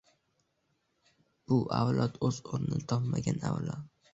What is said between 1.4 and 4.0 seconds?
«Bu avlod o‘z o‘rnini topmagan avlod.